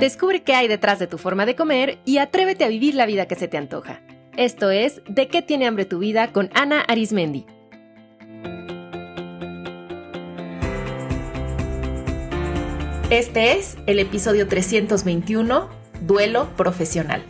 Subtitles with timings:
[0.00, 3.26] Descubre qué hay detrás de tu forma de comer y atrévete a vivir la vida
[3.26, 4.00] que se te antoja.
[4.36, 7.46] Esto es De qué tiene hambre tu vida con Ana Arismendi.
[13.10, 15.68] Este es el episodio 321,
[16.02, 17.24] Duelo Profesional.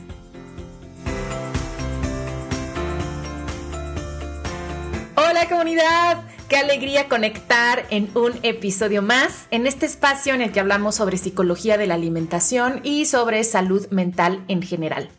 [5.15, 10.61] Hola comunidad, Qué alegría conectar en un episodio más, en este espacio en el que
[10.61, 15.11] hablamos sobre psicología de la alimentación y sobre salud mental en general.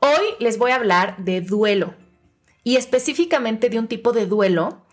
[0.00, 1.92] Hoy les voy a hablar de duelo
[2.62, 4.86] y específicamente de un tipo de duelo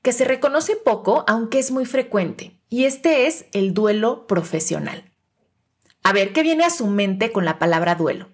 [0.00, 5.12] que se reconoce poco, aunque es muy frecuente, y este es el duelo profesional.
[6.02, 8.30] A ver, ¿qué viene a su mente con la palabra duelo?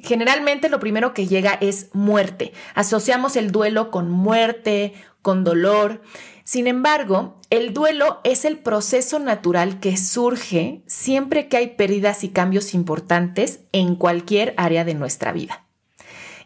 [0.00, 2.52] Generalmente lo primero que llega es muerte.
[2.74, 6.02] Asociamos el duelo con muerte, con dolor.
[6.44, 12.28] Sin embargo, el duelo es el proceso natural que surge siempre que hay pérdidas y
[12.28, 15.64] cambios importantes en cualquier área de nuestra vida.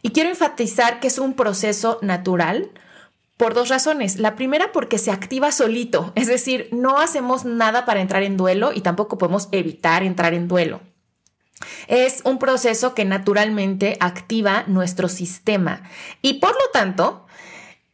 [0.01, 2.71] Y quiero enfatizar que es un proceso natural
[3.37, 4.19] por dos razones.
[4.19, 8.73] La primera porque se activa solito, es decir, no hacemos nada para entrar en duelo
[8.73, 10.81] y tampoco podemos evitar entrar en duelo.
[11.89, 15.83] Es un proceso que naturalmente activa nuestro sistema
[16.23, 17.27] y por lo tanto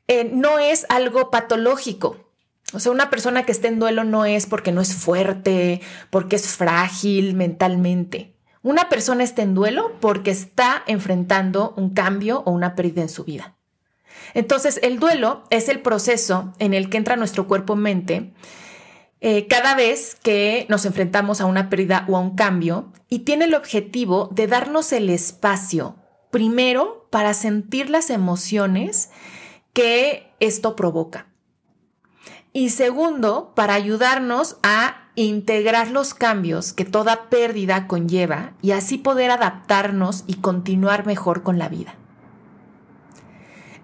[0.07, 2.17] eh, no es algo patológico.
[2.73, 5.81] O sea, una persona que esté en duelo no es porque no es fuerte,
[6.11, 8.35] porque es frágil mentalmente.
[8.63, 13.25] Una persona está en duelo porque está enfrentando un cambio o una pérdida en su
[13.25, 13.55] vida.
[14.35, 18.33] Entonces, el duelo es el proceso en el que entra nuestro cuerpo-mente
[19.21, 23.47] eh, cada vez que nos enfrentamos a una pérdida o a un cambio y tiene
[23.47, 25.97] el objetivo de darnos el espacio,
[26.31, 29.11] primero, para sentir las emociones
[29.73, 31.27] que esto provoca.
[32.53, 39.31] Y segundo, para ayudarnos a integrar los cambios que toda pérdida conlleva y así poder
[39.33, 41.97] adaptarnos y continuar mejor con la vida.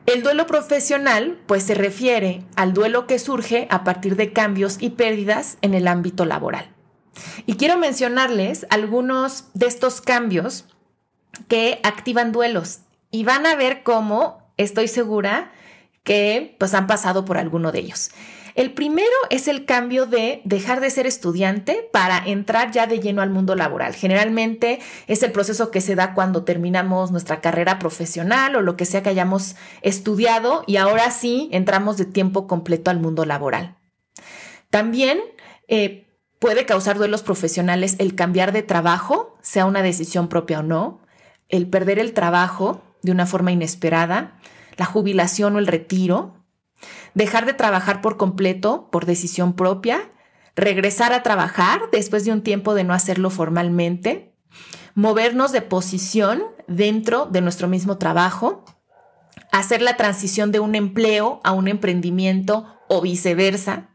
[0.07, 4.91] El duelo profesional, pues se refiere al duelo que surge a partir de cambios y
[4.91, 6.69] pérdidas en el ámbito laboral.
[7.47, 10.67] Y quiero mencionarles algunos de estos cambios
[11.49, 15.53] que activan duelos y van a ver cómo estoy segura
[16.03, 18.11] que pues han pasado por alguno de ellos.
[18.55, 23.21] El primero es el cambio de dejar de ser estudiante para entrar ya de lleno
[23.21, 23.95] al mundo laboral.
[23.95, 24.79] Generalmente
[25.09, 29.03] es el proceso que se da cuando terminamos nuestra carrera profesional o lo que sea
[29.03, 33.77] que hayamos estudiado y ahora sí entramos de tiempo completo al mundo laboral.
[34.71, 35.21] También
[35.67, 36.07] eh,
[36.39, 41.01] puede causar duelos profesionales el cambiar de trabajo, sea una decisión propia o no,
[41.49, 44.39] el perder el trabajo de una forma inesperada,
[44.77, 46.44] la jubilación o el retiro,
[47.15, 50.11] dejar de trabajar por completo por decisión propia,
[50.57, 54.35] regresar a trabajar después de un tiempo de no hacerlo formalmente,
[54.95, 58.65] movernos de posición dentro de nuestro mismo trabajo,
[59.53, 63.91] hacer la transición de un empleo a un emprendimiento o viceversa.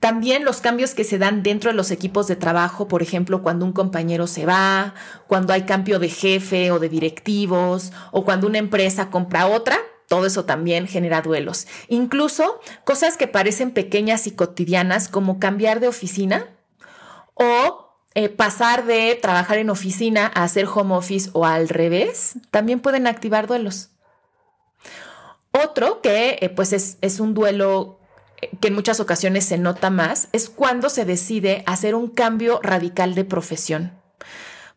[0.00, 3.64] También los cambios que se dan dentro de los equipos de trabajo, por ejemplo, cuando
[3.64, 4.94] un compañero se va,
[5.26, 9.76] cuando hay cambio de jefe o de directivos, o cuando una empresa compra otra,
[10.08, 11.66] todo eso también genera duelos.
[11.88, 16.46] Incluso cosas que parecen pequeñas y cotidianas como cambiar de oficina
[17.34, 22.80] o eh, pasar de trabajar en oficina a hacer home office o al revés, también
[22.80, 23.90] pueden activar duelos.
[25.52, 28.00] Otro que eh, pues es, es un duelo
[28.40, 32.60] eh, que en muchas ocasiones se nota más, es cuando se decide hacer un cambio
[32.62, 33.92] radical de profesión.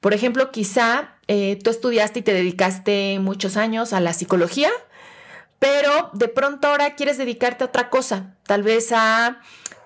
[0.01, 1.15] Por ejemplo, quizá
[1.63, 4.69] tú estudiaste y te dedicaste muchos años a la psicología
[5.61, 9.39] pero de pronto ahora quieres dedicarte a otra cosa, tal vez a...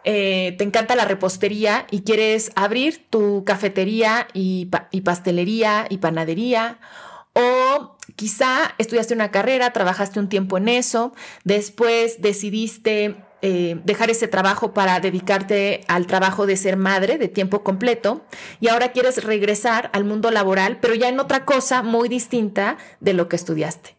[0.07, 4.67] Eh, te encanta la repostería y quieres abrir tu cafetería y,
[5.03, 6.79] pastelería y panadería,
[7.33, 11.11] o quizá estudiaste una carrera, trabajaste un tiempo en eso,
[11.43, 17.63] después decidiste eh, dejar ese trabajo para dedicarte al trabajo de ser madre de tiempo
[17.63, 18.23] completo
[18.61, 23.13] y ahora quieres regresar al mundo laboral, pero ya en otra cosa muy distinta de
[23.13, 23.94] lo que estudiaste.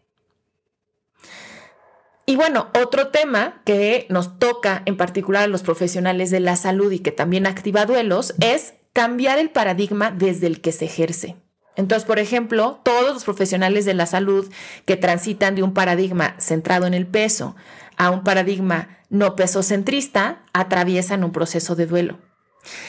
[2.29, 6.91] Y bueno, otro tema que nos toca en particular a los profesionales de la salud
[6.91, 11.37] y que también activa duelos es cambiar el paradigma desde el que se ejerce.
[11.77, 14.51] Entonces, por ejemplo, todos los profesionales de la salud
[14.83, 17.55] que transitan de un paradigma centrado en el peso
[17.95, 22.19] a un paradigma no pesocentrista atraviesan un proceso de duelo.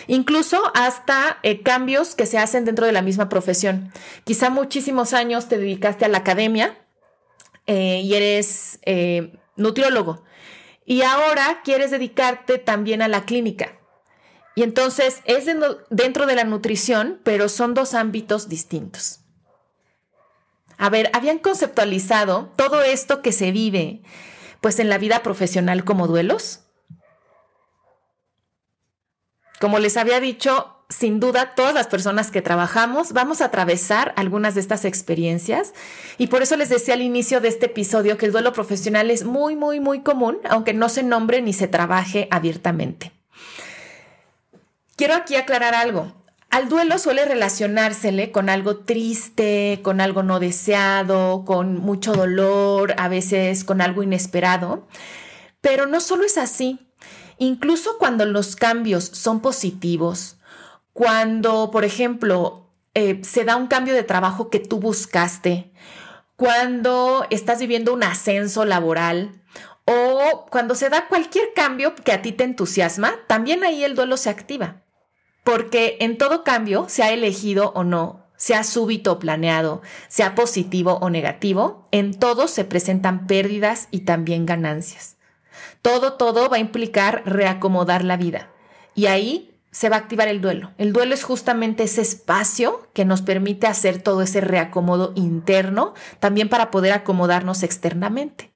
[0.08, 3.92] Incluso hasta eh, cambios que se hacen dentro de la misma profesión.
[4.24, 6.76] Quizá muchísimos años te dedicaste a la academia
[7.68, 10.24] eh, y eres eh, nutriólogo.
[10.86, 13.78] Y ahora quieres dedicarte también a la clínica.
[14.54, 15.44] Y entonces es
[15.90, 19.20] dentro de la nutrición, pero son dos ámbitos distintos.
[20.78, 24.02] A ver, ¿habían conceptualizado todo esto que se vive
[24.62, 26.64] pues en la vida profesional como duelos?
[29.60, 34.54] Como les había dicho, sin duda todas las personas que trabajamos vamos a atravesar algunas
[34.54, 35.74] de estas experiencias
[36.16, 39.24] y por eso les decía al inicio de este episodio que el duelo profesional es
[39.24, 43.12] muy, muy, muy común, aunque no se nombre ni se trabaje abiertamente.
[44.96, 46.14] Quiero aquí aclarar algo.
[46.50, 53.08] Al duelo suele relacionársele con algo triste, con algo no deseado, con mucho dolor, a
[53.08, 54.88] veces con algo inesperado,
[55.60, 56.78] pero no solo es así.
[57.36, 60.37] Incluso cuando los cambios son positivos,
[60.98, 65.70] cuando, por ejemplo, eh, se da un cambio de trabajo que tú buscaste,
[66.34, 69.40] cuando estás viviendo un ascenso laboral
[69.84, 74.16] o cuando se da cualquier cambio que a ti te entusiasma, también ahí el duelo
[74.16, 74.82] se activa.
[75.44, 81.10] Porque en todo cambio, sea elegido o no, sea súbito o planeado, sea positivo o
[81.10, 85.16] negativo, en todo se presentan pérdidas y también ganancias.
[85.80, 88.50] Todo, todo va a implicar reacomodar la vida.
[88.96, 90.72] Y ahí se va a activar el duelo.
[90.78, 96.48] El duelo es justamente ese espacio que nos permite hacer todo ese reacomodo interno, también
[96.48, 98.52] para poder acomodarnos externamente.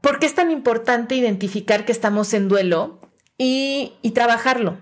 [0.00, 3.00] ¿Por qué es tan importante identificar que estamos en duelo
[3.36, 4.78] y, y trabajarlo?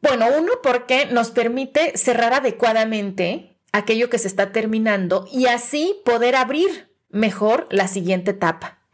[0.00, 6.36] Bueno, uno, porque nos permite cerrar adecuadamente aquello que se está terminando y así poder
[6.36, 8.85] abrir mejor la siguiente etapa.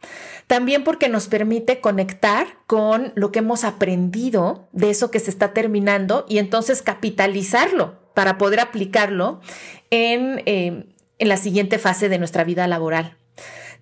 [0.47, 5.53] También porque nos permite conectar con lo que hemos aprendido de eso que se está
[5.53, 9.41] terminando y entonces capitalizarlo para poder aplicarlo
[9.89, 10.85] en, eh,
[11.17, 13.17] en la siguiente fase de nuestra vida laboral.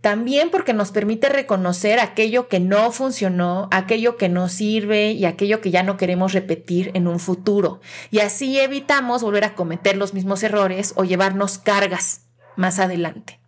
[0.01, 5.61] También porque nos permite reconocer aquello que no funcionó, aquello que no sirve y aquello
[5.61, 7.81] que ya no queremos repetir en un futuro.
[8.09, 12.25] Y así evitamos volver a cometer los mismos errores o llevarnos cargas
[12.55, 13.39] más adelante.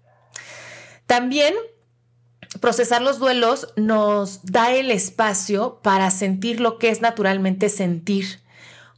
[1.07, 1.55] También
[2.59, 8.39] procesar los duelos nos da el espacio para sentir lo que es naturalmente sentir,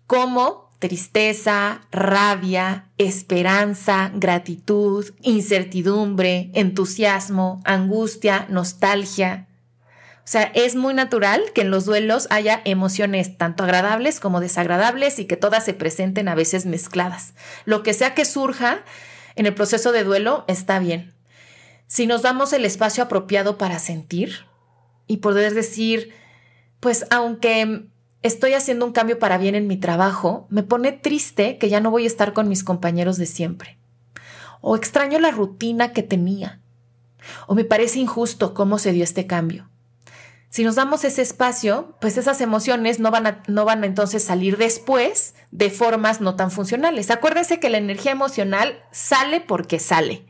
[0.07, 9.47] como tristeza, rabia, esperanza, gratitud, incertidumbre, entusiasmo, angustia, nostalgia.
[10.17, 15.19] O sea, es muy natural que en los duelos haya emociones tanto agradables como desagradables
[15.19, 17.33] y que todas se presenten a veces mezcladas.
[17.65, 18.83] Lo que sea que surja
[19.35, 21.14] en el proceso de duelo está bien
[21.87, 24.45] si nos damos el espacio apropiado para sentir
[25.07, 26.13] y poder decir,
[26.79, 27.87] pues aunque
[28.21, 31.91] estoy haciendo un cambio para bien en mi trabajo, me pone triste que ya no
[31.91, 33.77] voy a estar con mis compañeros de siempre.
[34.61, 36.59] O extraño la rutina que tenía.
[37.47, 39.69] O me parece injusto cómo se dio este cambio.
[40.49, 44.23] Si nos damos ese espacio, pues esas emociones no van a, no van a entonces
[44.23, 47.11] salir después de formas no tan funcionales.
[47.11, 50.25] Acuérdense que la energía emocional sale porque sale.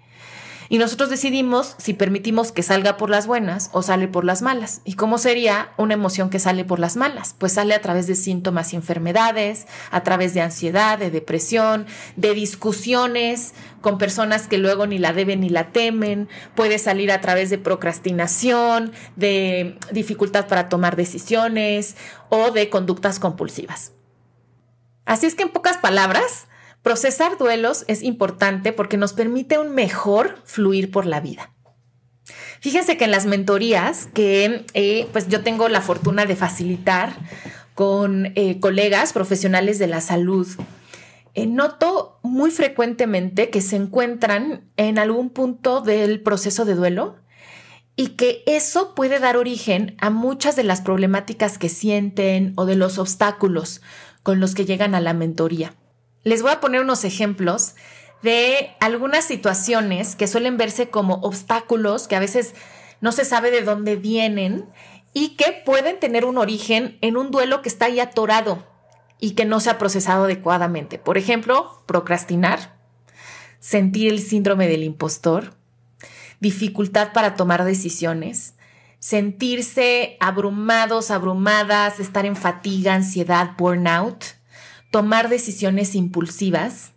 [0.69, 4.81] Y nosotros decidimos si permitimos que salga por las buenas o sale por las malas.
[4.83, 7.35] ¿Y cómo sería una emoción que sale por las malas?
[7.37, 11.85] Pues sale a través de síntomas y enfermedades, a través de ansiedad, de depresión,
[12.15, 17.21] de discusiones con personas que luego ni la deben ni la temen, puede salir a
[17.21, 21.95] través de procrastinación, de dificultad para tomar decisiones
[22.29, 23.91] o de conductas compulsivas.
[25.05, 26.47] Así es que en pocas palabras,
[26.85, 31.51] Procesar duelos es importante porque nos permite un mejor fluir por la vida.
[32.59, 37.15] Fíjense que en las mentorías que eh, pues yo tengo la fortuna de facilitar
[37.73, 40.47] con eh, colegas profesionales de la salud,
[41.33, 47.15] eh, noto muy frecuentemente que se encuentran en algún punto del proceso de duelo
[47.95, 52.75] y que eso puede dar origen a muchas de las problemáticas que sienten o de
[52.75, 53.81] los obstáculos
[54.21, 55.73] con los que llegan a la mentoría.
[56.25, 57.75] Les voy a poner unos ejemplos
[58.23, 62.55] de algunas situaciones que suelen verse como obstáculos que a veces
[62.99, 64.65] no se sabe de dónde vienen
[65.13, 68.65] y que pueden tener un origen en un duelo que está ahí atorado
[69.19, 70.97] y que no se ha procesado adecuadamente.
[70.97, 72.75] Por ejemplo, procrastinar,
[73.59, 75.53] sentir el síndrome del impostor,
[76.39, 78.55] dificultad para tomar decisiones,
[78.97, 84.25] sentirse abrumados, abrumadas, estar en fatiga, ansiedad, burnout,
[84.95, 86.93] tomar decisiones impulsivas,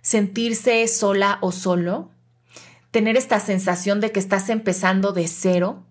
[0.00, 2.10] sentirse sola o solo,
[2.90, 5.84] tener esta sensación de que estás empezando de cero,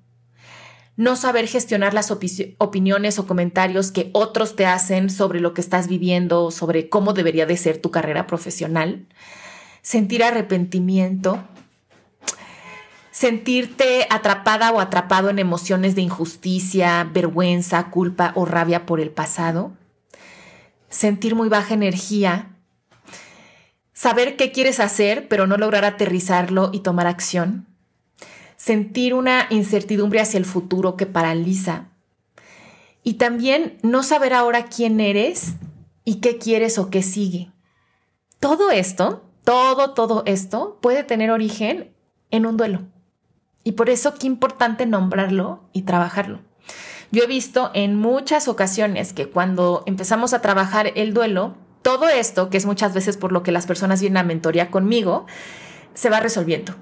[0.96, 5.88] no saber gestionar las opiniones o comentarios que otros te hacen sobre lo que estás
[5.88, 9.06] viviendo, sobre cómo debería de ser tu carrera profesional,
[9.84, 11.38] sentir arrepentimiento,
[13.12, 19.74] sentirte atrapada o atrapado en emociones de injusticia, vergüenza, culpa o rabia por el pasado,
[20.94, 22.56] sentir muy baja energía,
[23.94, 27.68] saber qué quieres hacer pero no lograr aterrizarlo y tomar acción,
[28.58, 31.88] sentir una incertidumbre hacia el futuro que paraliza
[33.04, 35.54] y también no saber ahora quién eres
[36.06, 37.52] y qué quieres o qué sigue.
[38.40, 41.92] Todo esto, todo, todo esto puede tener origen
[42.30, 42.82] en un duelo.
[43.64, 46.40] Y por eso qué importante nombrarlo y trabajarlo.
[47.14, 51.54] Yo he visto en muchas ocasiones que cuando empezamos a trabajar el duelo,
[51.84, 55.28] todo esto, que es muchas veces por lo que las personas vienen a mentoría conmigo,
[55.94, 56.74] se va resolviendo.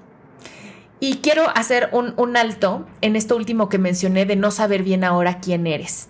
[1.00, 5.04] Y quiero hacer un, un, alto en esto último que mencioné de no saber bien
[5.04, 6.08] ahora quién eres.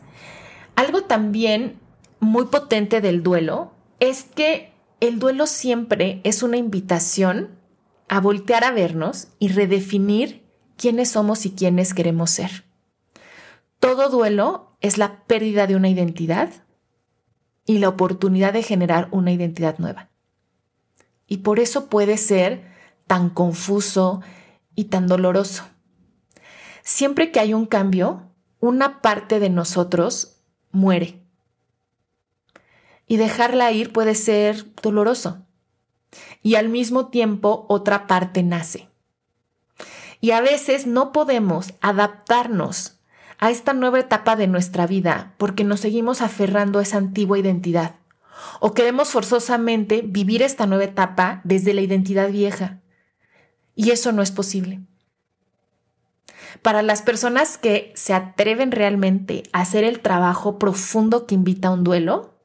[0.76, 1.81] Algo también
[2.21, 7.59] muy potente del duelo es que el duelo siempre es una invitación
[8.09, 12.72] a voltear a vernos y redefinir quiénes somos y quiénes queremos ser.
[13.92, 16.49] Todo duelo es la pérdida de una identidad
[17.66, 20.08] y la oportunidad de generar una identidad nueva.
[21.26, 22.72] Y por eso puede ser
[23.06, 24.22] tan confuso
[24.75, 25.64] y tan doloroso.
[26.82, 28.30] Siempre que hay un cambio,
[28.61, 30.38] una parte de nosotros
[30.70, 31.22] muere.
[33.06, 35.44] Y dejarla ir puede ser doloroso.
[36.42, 38.88] Y al mismo tiempo otra parte nace.
[40.22, 43.01] Y a veces no podemos adaptarnos
[43.42, 47.96] a esta nueva etapa de nuestra vida porque nos seguimos aferrando a esa antigua identidad
[48.61, 52.78] o queremos forzosamente vivir esta nueva etapa desde la identidad vieja.
[53.75, 54.82] Y eso no es posible.
[56.62, 61.72] Para las personas que se atreven realmente a hacer el trabajo profundo que invita a
[61.72, 62.38] un duelo,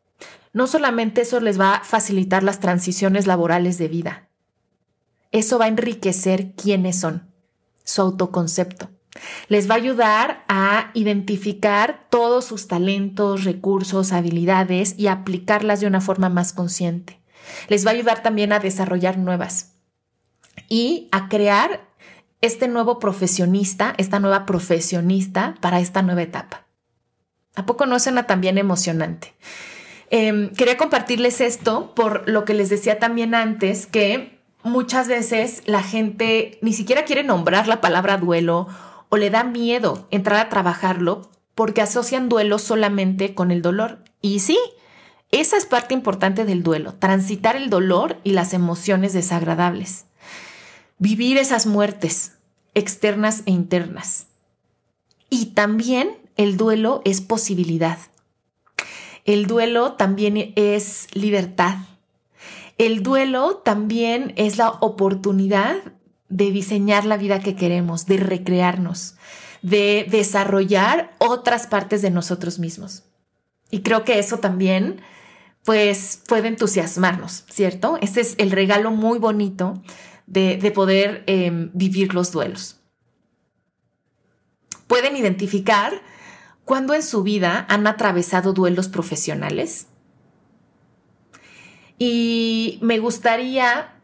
[0.52, 4.30] no solamente eso les va a facilitar las transiciones laborales de vida,
[5.32, 7.32] eso va a enriquecer quiénes son
[7.84, 8.97] su autoconcepto.
[9.48, 16.02] Les va a ayudar a identificar todos sus talentos, recursos, habilidades y aplicarlas de una
[16.02, 17.20] forma más consciente.
[17.68, 19.74] Les va a ayudar también a desarrollar nuevas
[20.70, 21.88] y a crear
[22.42, 26.68] este nuevo profesionista, esta nueva profesionista para esta nueva etapa.
[27.56, 29.34] ¿A poco no suena también emocionante?
[30.10, 35.82] Em, quería compartirles esto por lo que les decía también antes, que muchas veces la
[35.82, 38.68] gente ni siquiera quiere nombrar la palabra duelo
[39.10, 44.00] o le da miedo entrar a trabajarlo porque asocian duelo solamente con el dolor.
[44.22, 44.58] Y sí,
[45.32, 50.06] esa es parte importante del duelo, transitar el dolor y las emociones desagradables.
[51.00, 52.34] Vivir esas muertes
[52.74, 54.28] externas e internas.
[55.30, 57.98] Y también el duelo es posibilidad.
[59.26, 61.78] El duelo también es libertad
[62.78, 65.78] el duelo también es la oportunidad
[66.30, 69.16] de diseñar la vida que queremos, de recrearnos,
[69.62, 73.04] de desarrollar otras partes de nosotros mismos.
[73.72, 75.02] Y creo que eso también,
[75.64, 77.98] pues, puede entusiasmarnos, ¿cierto?
[78.02, 79.82] Ese es el regalo muy bonito
[80.26, 82.80] de, poder em, vivir los duelos.
[84.88, 86.02] Pueden identificar
[86.66, 89.88] cuándo en su vida han atravesado duelos profesionales
[92.00, 93.97] y me gustaría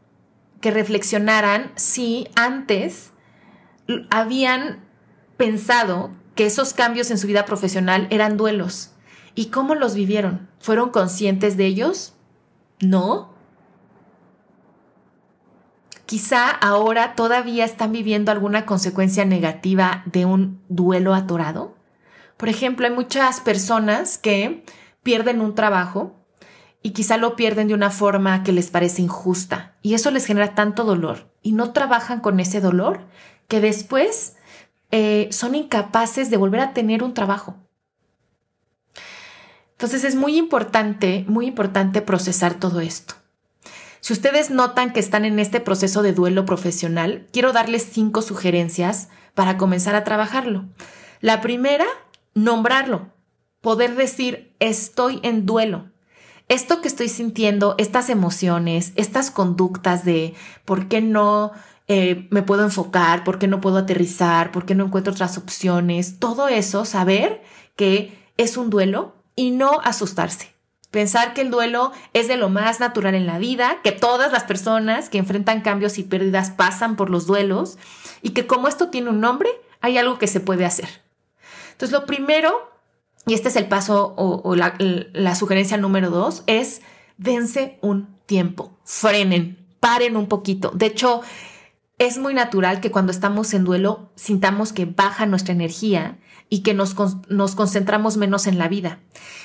[0.63, 3.11] que reflexionaran si antes
[4.09, 4.79] habían
[5.35, 8.91] pensado que esos cambios en su vida profesional eran duelos.
[9.35, 10.47] ¿Y cómo los vivieron?
[10.61, 12.13] ¿Fueron conscientes de ellos?
[12.79, 13.33] No.
[16.05, 21.75] Quizá ahora todavía están viviendo alguna consecuencia negativa de un duelo atorado.
[22.37, 24.63] Por ejemplo, hay muchas personas que
[25.03, 26.22] pierden un trabajo
[26.83, 30.53] y quizá lo pierden de una forma que les parece injusta y eso les genera
[30.53, 33.07] tanto dolor y no trabajan con ese dolor
[33.47, 34.35] que después
[34.91, 37.55] eh, son incapaces de volver a tener un trabajo.
[39.71, 43.15] Entonces es muy importante, muy importante procesar todo esto.
[44.01, 49.07] Si ustedes notan que están en este proceso de duelo profesional, quiero darles cinco sugerencias
[49.33, 50.65] para comenzar a trabajarlo.
[51.21, 51.85] La primera,
[52.33, 53.13] nombrarlo.
[53.61, 55.92] Poder decir, estoy en duelo
[56.49, 60.35] esto que estoy sintiendo, estas emociones, estas conductas de
[60.65, 61.51] por qué no
[61.87, 66.19] eh, me puedo enfocar, por qué no puedo aterrizar, por qué no encuentro otras opciones,
[66.19, 67.41] todo eso, saber
[67.75, 70.53] que es un duelo y no asustarse.
[70.91, 74.43] Pensar que el duelo es de lo más natural en la vida, que todas las
[74.43, 77.79] personas que enfrentan cambios y pérdidas pasan por los duelos
[78.21, 79.49] y que como esto tiene un nombre,
[79.81, 81.01] hay algo que se puede hacer.
[81.71, 82.72] Entonces, lo primero
[83.25, 86.81] y este es el paso o, la, sugerencia número dos, es
[87.17, 90.71] dense un tiempo, frenen, paren un poquito.
[90.73, 91.21] De hecho,
[91.99, 96.73] es muy natural que cuando estamos en duelo sintamos que baja nuestra energía y que
[96.73, 96.95] nos,
[97.29, 98.99] nos, concentramos menos en la vida.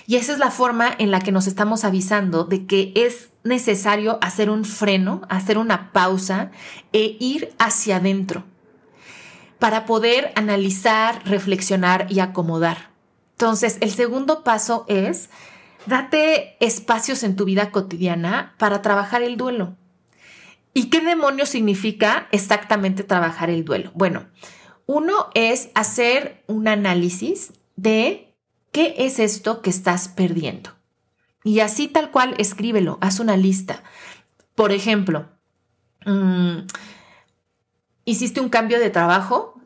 [0.06, 4.18] Y esa es la forma en la que nos estamos avisando de que es necesario
[4.20, 6.50] hacer un freno, hacer una pausa
[6.92, 8.44] e ir hacia adentro
[9.58, 12.97] para poder analizar, reflexionar y acomodar.
[13.38, 15.30] Entonces, el segundo paso es
[15.86, 19.76] date espacios en tu vida cotidiana para trabajar el duelo.
[20.74, 23.92] ¿Y qué demonios significa exactamente trabajar el duelo?
[23.94, 24.26] Bueno,
[24.86, 28.34] uno es hacer un análisis de
[28.72, 30.70] qué es esto que estás perdiendo.
[31.44, 33.84] Y así tal cual, escríbelo, haz una lista.
[34.56, 35.28] Por ejemplo,
[36.06, 36.66] mm,
[38.04, 39.60] hiciste un cambio de trabajo,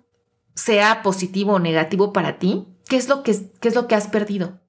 [0.55, 4.09] sea positivo o negativo para ti, ¿qué es lo que, qué es lo que has
[4.09, 4.61] perdido?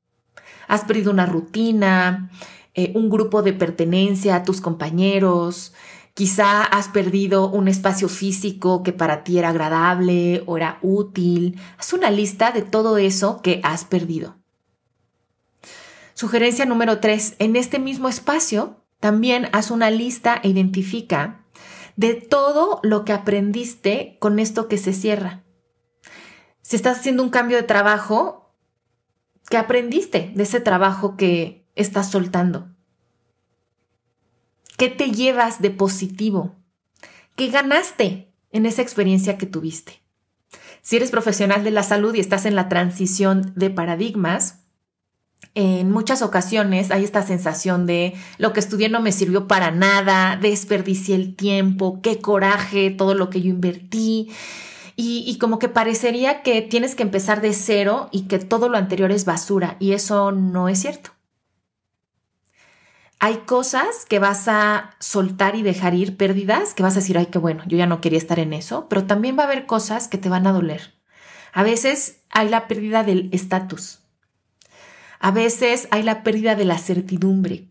[0.69, 2.31] Has perdido una rutina,
[2.73, 5.73] eh, un grupo de pertenencia a tus compañeros,
[6.13, 11.59] quizá has perdido un espacio físico que para ti era agradable o era útil.
[11.77, 14.37] Haz una lista de todo eso que has perdido.
[16.13, 21.43] Sugerencia número tres, en este mismo espacio también haz una lista e identifica
[21.97, 25.43] de todo lo que aprendiste con esto que se cierra.
[26.63, 28.49] Si estás haciendo un cambio de trabajo,
[29.49, 32.69] ¿qué aprendiste de ese trabajo que estás soltando?
[34.77, 36.55] ¿Qué te llevas de positivo?
[37.35, 40.01] ¿Qué ganaste en esa experiencia que tuviste?
[40.81, 44.59] Si eres profesional de la salud y estás en la transición de paradigmas,
[45.55, 50.37] en muchas ocasiones hay esta sensación de lo que estudié no me sirvió para nada,
[50.37, 54.31] desperdicié el tiempo, qué coraje, todo lo que yo invertí.
[54.95, 59.11] Y, como que parecería que tienes que empezar de cero y que todo lo anterior
[59.11, 59.75] es basura.
[59.79, 61.11] Y eso no es cierto.
[63.19, 67.27] Hay cosas que vas a soltar y dejar ir pérdidas, que vas a decir, ay,
[67.27, 70.07] qué bueno, yo ya no quería estar en eso, pero también va a haber cosas
[70.07, 70.93] que te van a doler.
[71.53, 74.03] A veces hay la pérdida del estatus
[75.23, 77.69] a veces hay la pérdida de la certidumbre.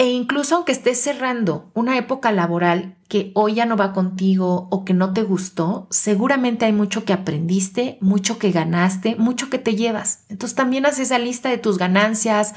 [0.00, 4.84] E incluso aunque estés cerrando una época laboral que hoy ya no va contigo o
[4.84, 9.74] que no te gustó, seguramente hay mucho que aprendiste, mucho que ganaste, mucho que te
[9.74, 10.24] llevas.
[10.28, 12.54] Entonces también haz esa lista de tus ganancias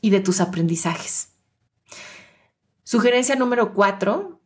[0.00, 1.30] y de tus aprendizajes.
[2.84, 4.40] Sugerencia número cuatro,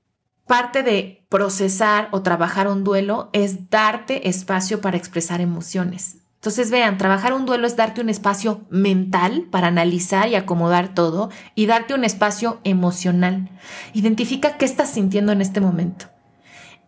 [0.46, 6.19] parte de procesar o trabajar un duelo es darte espacio para expresar emociones.
[6.40, 11.28] Entonces, vean, trabajar un duelo es darte un espacio mental para analizar y acomodar todo
[11.54, 13.50] y darte un espacio emocional.
[13.92, 16.06] Identifica qué estás sintiendo en este momento.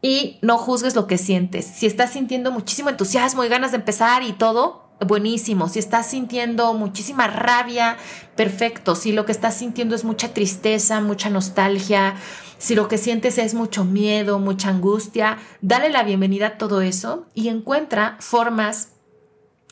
[0.01, 1.67] Y no juzgues lo que sientes.
[1.67, 5.69] Si estás sintiendo muchísimo entusiasmo y ganas de empezar y todo, buenísimo.
[5.69, 7.99] Si estás sintiendo muchísima rabia,
[8.37, 8.95] perfecto.
[8.95, 12.15] Si lo que estás sintiendo es mucha tristeza, mucha nostalgia,
[12.57, 17.27] si lo que sientes es mucho miedo, mucha angustia, dale la bienvenida a todo eso
[17.35, 18.92] y encuentra formas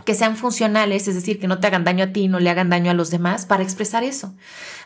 [0.04, 2.70] que sean funcionales, es decir, que no te hagan daño a ti, no le hagan
[2.70, 4.34] daño a los demás, para expresar eso.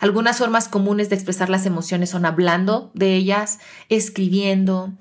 [0.00, 4.92] Algunas formas comunes de expresar las emociones son hablando de ellas, escribiendo,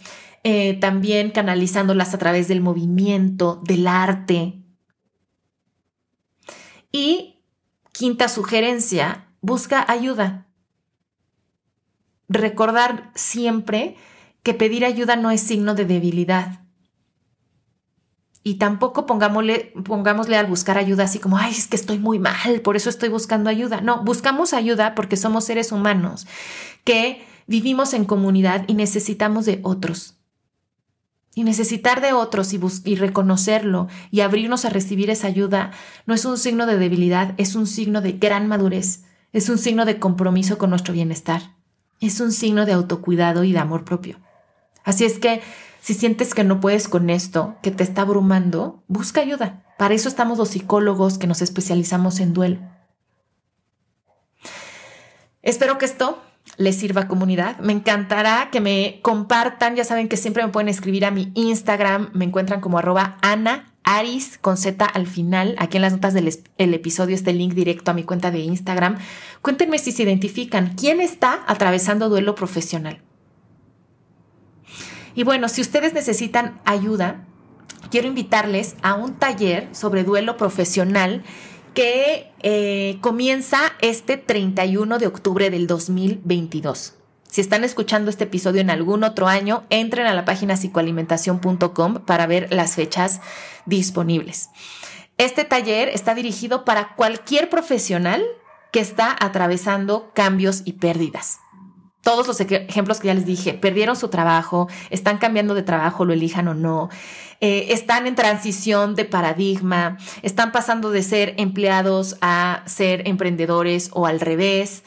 [0.43, 4.59] eh, también canalizándolas a través del movimiento, del arte.
[6.91, 7.39] Y
[7.91, 10.47] quinta sugerencia, busca ayuda.
[12.29, 13.95] Recordar siempre
[14.43, 16.62] que pedir ayuda no es signo de debilidad
[18.43, 22.59] y tampoco pongámosle, pongámosle al buscar ayuda así como, ay, es que estoy muy mal,
[22.61, 23.79] por eso estoy buscando ayuda.
[23.79, 26.27] No, buscamos ayuda porque somos seres humanos
[26.83, 30.15] que vivimos en comunidad y necesitamos de otros.
[31.35, 35.71] Y necesitar de otros y, y reconocerlo y abrirnos a recibir esa ayuda
[36.05, 39.85] no es un signo de debilidad, es un signo de gran madurez, es un signo
[39.85, 41.55] de compromiso con nuestro bienestar,
[42.01, 44.19] es un signo de autocuidado y de amor propio.
[44.83, 45.41] Así es que
[45.83, 49.65] si sientes que no puedes con esto, que te está abrumando, busca ayuda.
[49.77, 52.61] Para eso estamos los psicólogos que nos especializamos en duelo.
[55.41, 56.23] Espero que esto
[56.55, 57.59] les sirva comunidad.
[57.59, 59.75] Me encantará que me compartan.
[59.75, 62.11] Ya saben que siempre me pueden escribir a mi Instagram.
[62.13, 63.73] Me encuentran como arroba Ana
[64.39, 65.53] con Z al final.
[65.59, 68.99] Aquí en las notas del episodio está el link directo a mi cuenta de Instagram.
[69.41, 70.75] Cuéntenme si se identifican.
[70.75, 73.01] ¿Quién está atravesando duelo profesional?
[75.15, 77.25] Y bueno, si ustedes necesitan ayuda,
[77.91, 81.23] quiero invitarles a un taller sobre duelo profesional
[81.73, 86.95] que eh, comienza este 31 de octubre del 2022.
[87.27, 92.27] Si están escuchando este episodio en algún otro año, entren a la página psicoalimentación.com para
[92.27, 93.21] ver las fechas
[93.65, 94.49] disponibles.
[95.17, 98.23] Este taller está dirigido para cualquier profesional
[98.71, 101.39] que está atravesando cambios y pérdidas.
[102.03, 106.11] Todos los ejemplos que ya les dije, perdieron su trabajo, están cambiando de trabajo, lo
[106.11, 106.89] elijan o no,
[107.39, 114.05] eh, están en transición de paradigma, están pasando de ser empleados a ser emprendedores o
[114.05, 114.83] al revés.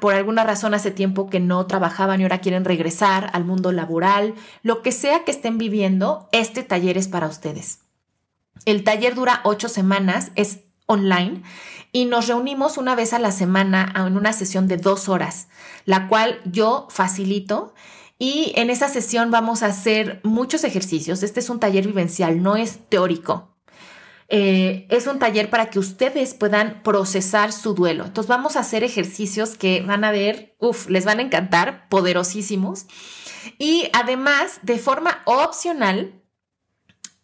[0.00, 4.34] por alguna razón hace tiempo que no trabajaban y ahora quieren regresar al mundo laboral,
[4.62, 7.80] lo que sea que estén viviendo, este taller es para ustedes.
[8.66, 11.42] El taller dura ocho semanas, es online
[11.94, 15.46] y nos reunimos una vez a la semana en una sesión de dos horas,
[15.84, 17.72] la cual yo facilito.
[18.18, 21.22] Y en esa sesión vamos a hacer muchos ejercicios.
[21.22, 23.54] Este es un taller vivencial, no es teórico.
[24.26, 28.06] Eh, es un taller para que ustedes puedan procesar su duelo.
[28.06, 32.86] Entonces vamos a hacer ejercicios que van a ver, uff, les van a encantar, poderosísimos.
[33.56, 36.20] Y además, de forma opcional,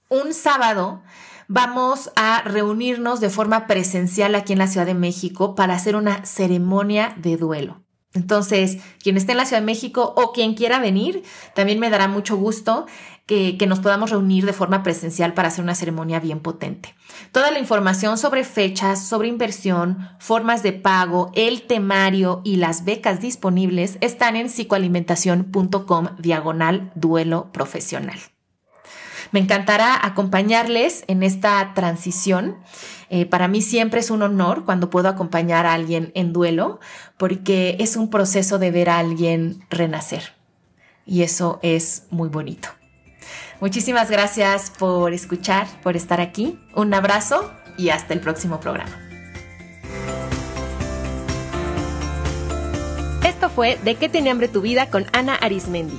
[0.08, 1.02] un sábado
[1.50, 6.24] vamos a reunirnos de forma presencial aquí en la Ciudad de México para hacer una
[6.24, 7.82] ceremonia de duelo.
[8.14, 11.24] Entonces, quien esté en la Ciudad de México o quien quiera venir,
[11.56, 12.86] también me dará mucho gusto
[13.26, 16.94] que, nos podamos reunir de forma presencial para hacer una ceremonia bien potente.
[17.32, 23.20] Toda la información sobre fechas, sobre inversión, formas de pago, el temario y las becas
[23.20, 28.20] disponibles están en psicoalimentación.com diagonal duelo profesional.
[29.32, 32.56] Me encantará acompañarles en esta transición.
[33.08, 36.80] Eh, para mí siempre es un honor cuando puedo acompañar a alguien en duelo,
[37.16, 40.34] porque es un proceso de ver a alguien renacer.
[41.06, 42.68] Y eso es muy bonito.
[43.60, 46.58] Muchísimas gracias por escuchar, por estar aquí.
[46.74, 48.98] Un abrazo y hasta el próximo programa.
[53.24, 55.98] Esto fue De qué tiene hambre tu vida con Ana Arismendi.